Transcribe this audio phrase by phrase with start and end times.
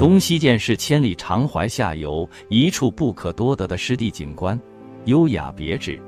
[0.00, 4.58] 东西涧是千里长淮下游一处不可多得的湿地景观，
[5.04, 6.00] 优雅别致。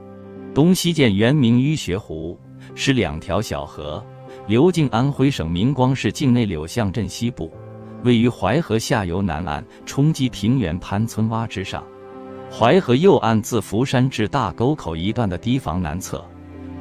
[0.55, 2.41] 东西涧原名淤穴湖，
[2.75, 4.03] 是两条小河，
[4.47, 7.53] 流经安徽省明光市境内柳巷镇西部，
[8.03, 11.85] 位于淮河下游南岸，冲积平原潘村洼之上。
[12.51, 16.25] 淮河右岸自福山至大沟口一段的堤防南侧，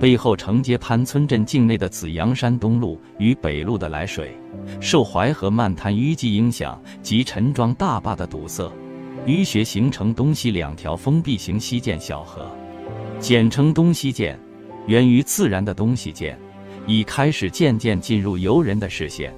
[0.02, 4.36] 背后承接潘村镇境内的紫阳山东路与北路的来水，
[4.80, 8.74] 受淮河漫滩淤积影响及陈庄大坝的堵塞，
[9.28, 12.50] 淤穴形成东西两条封闭型溪涧小河。
[13.20, 14.36] 简称东西涧，
[14.88, 16.36] 源于自然的东西涧，
[16.88, 19.32] 已开始渐渐进入游人的视线。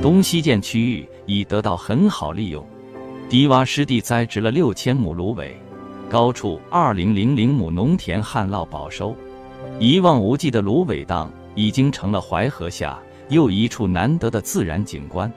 [0.00, 2.66] 东西涧区域已得到很好利用，
[3.28, 5.54] 低洼湿地栽植了六千亩芦苇，
[6.12, 9.16] 高处二零零零亩农田旱涝保收，
[9.80, 12.98] 一望无际的芦苇荡已经成了淮河下
[13.30, 15.32] 又一处难得的自然景观。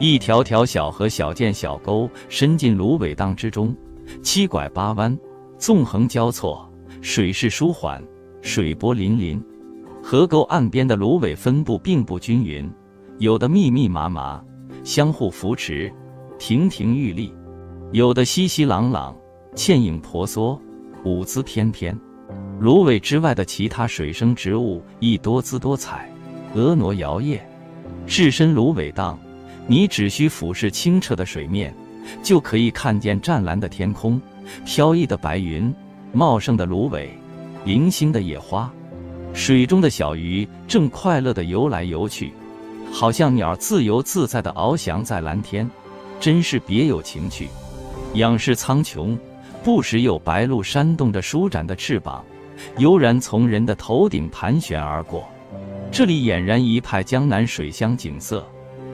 [0.00, 3.72] 一条条小河、小涧、小沟伸进芦苇荡之中，
[4.20, 5.16] 七拐八弯。
[5.56, 6.68] 纵横交错，
[7.00, 8.02] 水势舒缓，
[8.42, 9.40] 水波粼粼。
[10.02, 12.68] 河沟岸边的芦苇分布并不均匀，
[13.18, 14.42] 有的密密麻麻，
[14.82, 15.92] 相互扶持，
[16.40, 17.32] 亭亭玉立；
[17.92, 19.16] 有的稀稀朗朗，
[19.54, 20.60] 倩影婆娑，
[21.04, 21.98] 舞姿翩翩。
[22.60, 26.10] 芦苇之外的其他水生植物亦多姿多彩，
[26.54, 27.38] 婀娜摇曳。
[28.06, 29.18] 置身芦苇荡，
[29.66, 31.74] 你只需俯视清澈的水面，
[32.22, 34.20] 就可以看见湛蓝的天空。
[34.64, 35.72] 飘逸的白云，
[36.12, 37.10] 茂盛的芦苇，
[37.64, 38.72] 零星的野花，
[39.34, 42.32] 水中的小鱼正快乐地游来游去，
[42.90, 45.70] 好像鸟自由自在地翱翔在蓝天，
[46.18, 47.48] 真是别有情趣。
[48.14, 49.16] 仰视苍穹，
[49.68, 52.24] 不时有白鹭扇动着舒展的翅膀，
[52.78, 55.28] 悠然从人的头顶盘旋而过。
[55.92, 58.50] 这里俨然一派江南水乡景色，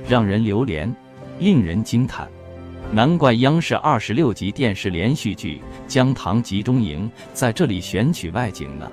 [0.09, 0.93] 让人流连，
[1.39, 2.29] 令人惊叹。
[2.91, 8.91] 难怪央视二十六集电视连续剧《江塘集中营》在这里选取外景呢。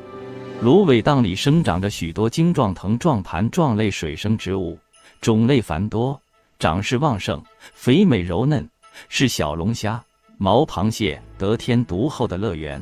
[0.62, 4.78] 芦苇荡里生长着许多茎状藤状盘状类水生植物，
[5.20, 6.22] 种类繁多，
[6.60, 7.42] 长势旺盛，
[7.74, 8.70] 肥美柔嫩，
[9.10, 10.00] 是小龙虾、
[10.38, 12.80] 毛螃蟹得天独厚的乐园。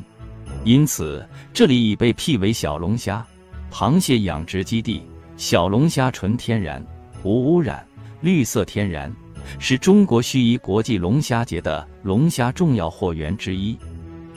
[0.64, 3.26] 因此，这里已被辟为小龙虾、
[3.72, 5.02] 螃蟹养殖基地。
[5.38, 6.84] 小龙虾纯天然，
[7.22, 7.86] 无污染，
[8.20, 9.10] 绿色天然。
[9.58, 13.74] 是中国盱眙国际龙虾节的龙虾重要货源之一。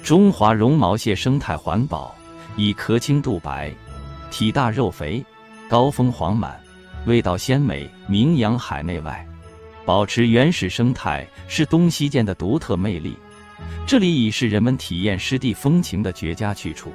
[0.02, 2.16] 中华绒毛蟹生态环保，
[2.56, 3.70] 以壳清肚白、
[4.32, 5.22] 体大肉肥、
[5.68, 6.58] 膏丰黄满、
[7.06, 9.28] 味道鲜美名扬海内外。
[9.84, 13.18] 保持原始生态是东西涧的独特魅力，
[13.85, 16.91] 这里已是人们体验湿地风情的绝佳去处。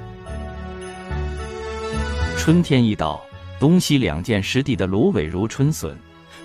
[2.37, 3.21] 春天一到，
[3.59, 5.97] 东西两涧湿地的芦苇如春笋。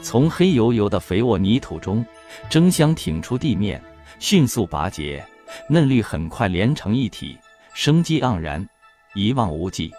[0.02, 2.04] 从黑油油的肥沃泥土中
[2.50, 3.82] 争相挺出地面，
[4.18, 5.24] 迅速拔节，
[5.66, 7.38] 嫩绿很快连成一体，
[7.72, 8.68] 生机盎然，
[9.14, 9.91] 一望无际。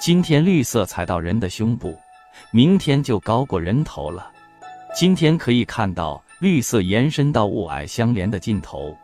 [0.00, 1.96] 今天绿色踩到人的胸部，
[2.50, 4.32] 明天就高过人头了。
[4.96, 8.96] 今天可以看到绿色延伸到雾霭相连的尽头，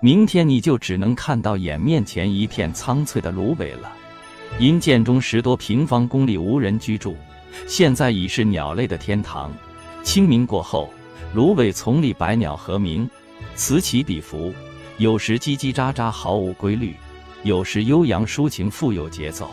[0.00, 3.92] 明天你就只能看到眼面前一片苍翠的芦苇了。
[4.58, 7.16] 因涧中十多平方公里无人居住，
[7.66, 9.52] 现在已是鸟类的天堂。
[10.02, 10.92] 清明过后，
[11.34, 13.08] 芦苇丛里百鸟和鸣，
[13.54, 14.52] 此起彼伏，
[14.98, 16.96] 有时叽叽喳喳毫无规律，
[17.44, 19.50] 有时悠扬抒情富有节奏，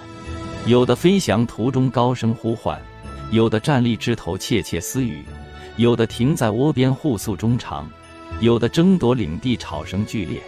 [0.66, 2.82] 有的飞翔途中高声呼唤，
[3.30, 5.24] 有的站立枝头窃窃私语，
[5.76, 7.88] 有的停在窝边互诉衷肠，
[8.40, 10.42] 有的争夺领地吵声剧烈，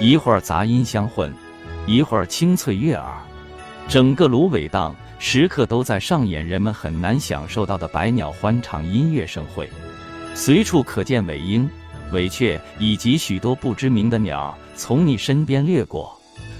[0.00, 1.32] 一会儿杂音相混，
[1.86, 3.12] 一会儿清脆悦耳，
[3.88, 4.94] 整个芦苇荡。
[5.18, 9.66] 时刻都在上演人们很难享受到的百鸟欢唱音乐盛会，
[10.34, 11.66] 随处可见尾鹰、
[12.12, 16.14] 尾雀以及许多不知名的鸟从你身边掠过，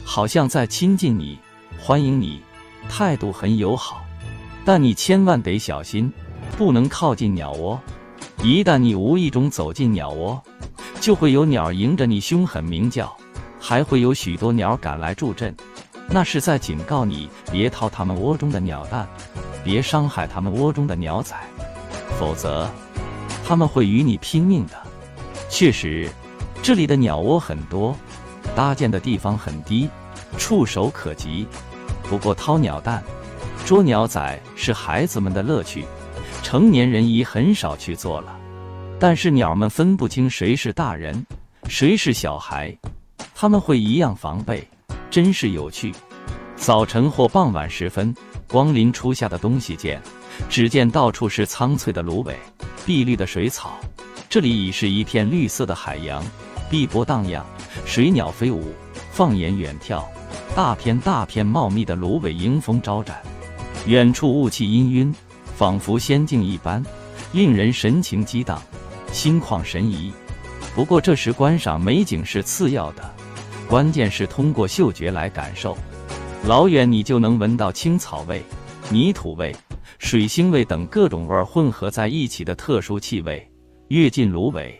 [0.06, 1.38] 好像在亲近你、
[1.78, 2.40] 欢迎你，
[2.88, 4.02] 态度很友好。
[4.64, 6.10] 但你千万得小心，
[6.56, 7.78] 不能靠近鸟窝。
[8.42, 10.42] 一旦你无意中走进鸟窝，
[11.06, 13.16] 就会有鸟迎着你凶狠鸣叫，
[13.60, 15.54] 还会有许多鸟赶来助阵。
[16.08, 19.06] 那是在警告你别掏他们窝中的鸟蛋，
[19.62, 21.36] 别伤害他们窝中的鸟仔，
[22.18, 22.68] 否则
[23.46, 24.72] 他们会与你拼命的。
[25.48, 26.10] 确实，
[26.60, 27.96] 这里的鸟窝很多，
[28.56, 29.88] 搭建的地方很低，
[30.36, 31.46] 触手可及。
[32.02, 33.00] 不过掏鸟蛋、
[33.64, 35.84] 捉鸟仔是孩子们的乐趣，
[36.42, 38.36] 成年人已很少去做了。
[38.98, 41.24] 但是鸟们分不清谁是大人，
[41.68, 42.74] 谁是小孩，
[43.34, 44.66] 他们会一样防备。
[45.10, 45.94] 真是有趣。
[46.56, 48.14] 早晨或傍晚时分，
[48.48, 50.00] 光临初夏的东西涧，
[50.48, 52.34] 只见到处是苍翠的芦苇，
[52.86, 53.78] 碧绿的水草，
[54.28, 56.24] 这里已是一片绿色的海洋，
[56.70, 57.44] 碧波荡漾，
[57.84, 58.72] 水鸟飞舞。
[59.10, 60.02] 放眼远眺，
[60.54, 63.22] 大片大片茂密的芦苇迎风招展，
[63.86, 65.14] 远处雾气氤氲，
[65.54, 66.84] 仿佛仙境一般，
[67.32, 68.60] 令人神情激荡，
[69.16, 70.12] 心旷神怡。
[70.74, 73.14] 不过这时观赏美景是次要的，
[73.66, 75.74] 关键是通过嗅觉来感受。
[76.44, 78.42] 老远你就能闻到青草味、
[78.90, 79.56] 泥土味、
[79.98, 83.50] 水腥味等各种味儿混合在一起的特殊气味。
[83.88, 84.78] 越近芦苇，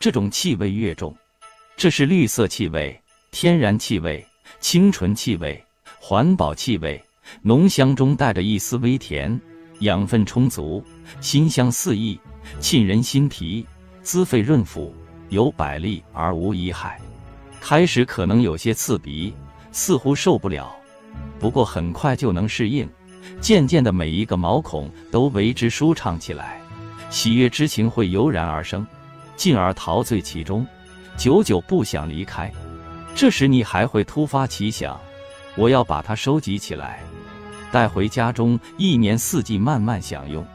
[0.00, 1.16] 这种气味越重。
[1.76, 3.00] 这是绿色气味、
[3.30, 4.26] 天然气味、
[4.58, 5.64] 清纯气味、
[6.00, 7.00] 环保气味，
[7.40, 9.40] 浓香中带着一丝微甜，
[9.78, 10.82] 养分充足，
[11.20, 12.18] 馨香四溢，
[12.60, 13.64] 沁人心脾，
[14.06, 14.92] 滋肺润腑，
[15.30, 17.00] 有百利而无一害。
[17.60, 19.34] 开始可能有些刺鼻，
[19.72, 20.72] 似乎受不了。
[21.40, 22.88] 不过很快就能适应，
[23.40, 26.60] 渐渐的每一个毛孔都为之舒畅起来，
[27.10, 28.86] 喜悦之情会油然而生，
[29.34, 30.64] 进而陶醉其中，
[31.16, 32.48] 久久不想离开。
[33.12, 34.96] 这时你还会突发奇想，
[35.56, 37.02] 我要把它收集起来，
[37.72, 40.46] 带回家中，一年四季慢慢享用。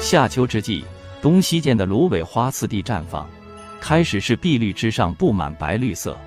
[0.00, 0.84] 夏秋之际，
[1.22, 3.30] 东西间的芦苇花次第绽放，
[3.80, 6.18] 开始是碧绿之上布满白绿色。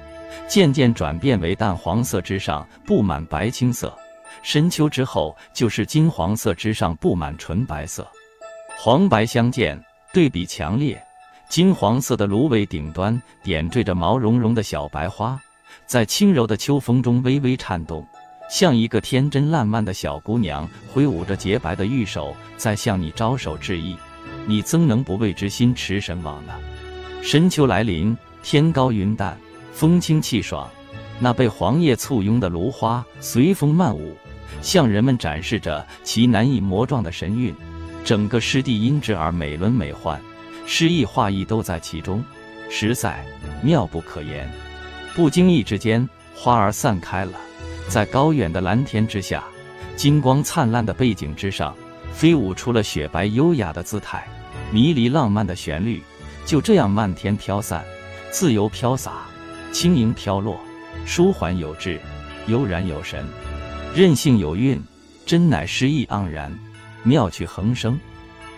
[0.47, 3.93] 渐渐转变为淡黄色之上布满白青色，
[4.41, 8.07] 深秋之后就是金黄色之上布满纯白色，
[8.77, 9.77] 黄白相间，
[10.13, 11.01] 对比强烈。
[11.49, 15.37] 金黄色的芦苇顶端点缀着毛茸茸的小白花，
[15.85, 18.07] 在轻柔的秋风中微微颤动，
[18.49, 23.97] 像一个天真烂漫的小姑娘挥舞着洁白的玉手在向你招手致意，
[24.47, 26.53] 你怎能不为之心驰神往呢？
[27.21, 29.37] 深秋来临，天高云淡。
[29.73, 30.69] 风清气爽，
[31.19, 34.15] 那被黄叶簇拥的芦花随风漫舞，
[34.61, 37.53] 向人们展示着其难以磨撞的神韵。
[38.05, 40.17] 整个湿地因之而美轮美奂，
[40.65, 42.23] 诗意画意都在其中，
[42.69, 43.25] 实在
[43.61, 44.49] 妙不可言。
[45.13, 47.33] 不经意之间，花儿散开了，
[47.89, 49.43] 在高远的蓝天之下，
[49.97, 51.75] 金光灿烂的背景之上，
[52.13, 54.25] 飞舞出了雪白优雅的姿态，
[54.71, 56.01] 迷离浪漫的旋律，
[56.45, 57.83] 就这样漫天飘散，
[58.31, 59.25] 自由飘洒。
[59.71, 60.57] 轻盈飘落，
[61.05, 61.99] 舒缓有致，
[62.47, 63.25] 悠然有神，
[63.93, 64.81] 任性有韵，
[65.25, 66.49] 真乃诗意盎然，
[67.03, 67.99] 妙趣横生。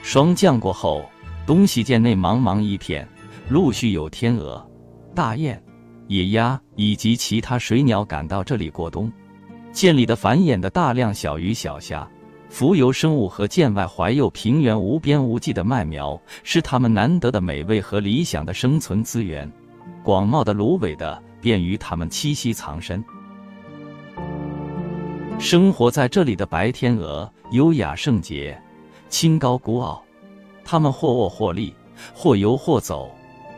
[0.04, 1.10] 霜降过后，
[1.48, 3.08] 东西涧内茫茫一片，
[3.50, 4.64] 陆续有天鹅、
[5.16, 5.60] 大雁、
[6.08, 9.12] 野鸭以及其他水鸟赶到这里过冬。
[9.74, 12.08] 涧里的繁衍的大量小鱼小虾、
[12.50, 19.52] 浮游生物和涧外怀幼平原无边无际的麦苗，是它们难得的美味和理想的生存资源。
[20.04, 23.04] 广袤的芦苇的便于它们栖息藏身。
[25.38, 28.60] 生活在这里的白天鹅优雅圣洁，
[29.10, 30.02] 清高孤傲。
[30.64, 31.74] 它们或卧或立，
[32.14, 33.12] 或游或走，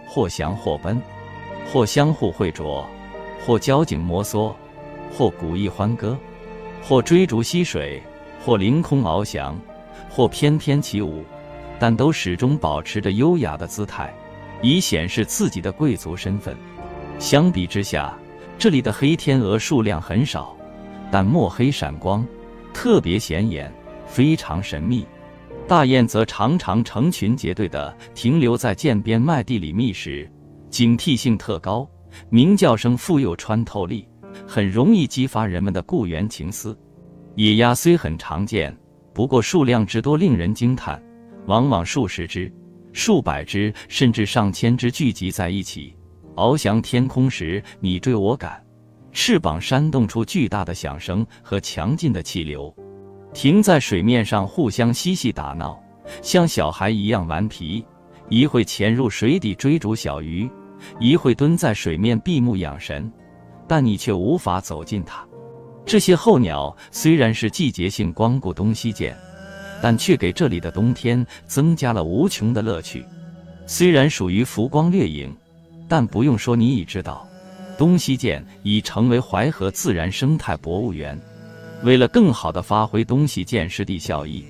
[0.07, 1.01] 或翔或奔，
[1.71, 2.85] 或相互会啄，
[3.45, 4.53] 或交颈摩挲，
[5.15, 6.17] 或古意欢歌，
[6.83, 8.01] 或追逐溪水，
[8.43, 9.59] 或凌空翱翔，
[10.09, 11.23] 或翩翩起舞，
[11.79, 14.13] 但都始终保持着优雅的姿态。
[14.61, 16.53] 以显示自己的贵族身份。
[17.17, 18.13] 相比之下，
[18.57, 20.53] 这里的黑天鹅数量很少，
[21.09, 22.25] 但墨黑闪光，
[22.73, 23.73] 特别显眼，
[24.05, 25.05] 非常神秘。
[25.65, 30.29] 大雁则常常成群结队地停留在涧边麦地里觅食，
[30.69, 31.87] 警惕性特高，
[32.29, 34.05] 鸣叫声富有穿透力，
[34.45, 36.77] 很容易激发人们的故园情思。
[37.39, 38.77] 野鸭虽很常见，
[39.13, 41.01] 不过数量之多令人惊叹，
[41.45, 42.53] 往往数十只。
[42.91, 45.95] 数百只甚至上千只聚集在一起，
[46.35, 48.61] 翱翔天空时你追我赶，
[49.13, 52.75] 翅膀扇动出巨大的响声和强劲的气流，
[53.33, 55.81] 停在水面上互相嬉戏打闹，
[56.21, 57.85] 像小孩一样顽皮。
[58.27, 60.51] 一会潜入水底追逐小鱼，
[60.99, 63.09] 一会蹲在水面闭目养神，
[63.65, 65.25] 但你却无法走近它。
[65.89, 69.13] 这些候鸟虽然是季节性光顾东西涧。
[69.81, 73.05] 但却给这里的冬天增加了无穷的乐趣。
[73.65, 75.33] 虽然属于浮光掠影，
[75.87, 77.25] 但不用说，你已知道，
[77.77, 81.17] 东西涧已成为淮河自然生态博物园。
[81.83, 84.43] 为了更好地发挥东西涧湿地效益，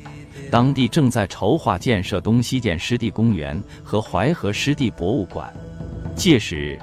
[0.50, 5.54] 当地正在筹划建设东西涧湿地公园和淮河湿地博物馆。
[6.16, 6.80] 届时，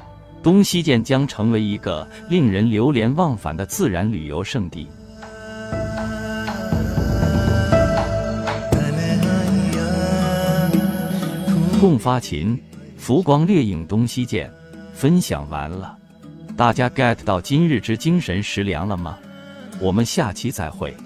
[0.46, 4.86] 东西涧将成为一个令人流连忘返的自然旅游胜地。
[11.80, 12.56] 共发琴，
[12.96, 14.48] 浮光掠影东西涧，
[14.94, 15.98] 分享完了，
[16.56, 19.18] 大家 get 到今日之精神食粮了吗？
[19.80, 20.96] 我们下期再会。